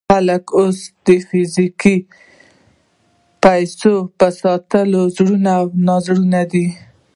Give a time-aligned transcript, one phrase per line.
[0.09, 1.97] خلک اوس د فزیکي
[3.43, 5.37] پیسو په ساتلو کې زړه
[5.87, 6.67] نا زړه دي.